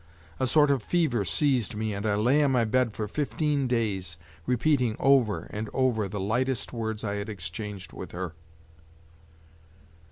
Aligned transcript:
A 0.39 0.47
sort 0.47 0.71
of 0.71 0.81
fever 0.81 1.23
seized 1.23 1.75
me 1.75 1.93
and 1.93 2.07
I 2.07 2.15
lay 2.15 2.43
on 2.43 2.49
my 2.53 2.65
bed 2.65 2.95
for 2.95 3.07
fifteen 3.07 3.67
days, 3.67 4.17
repeating 4.47 4.95
over 4.99 5.43
and 5.51 5.69
over 5.75 6.09
the 6.09 6.19
lightest 6.19 6.73
words 6.73 7.03
I 7.03 7.17
had 7.17 7.29
exchanged 7.29 7.93
with 7.93 8.11
her. 8.11 8.33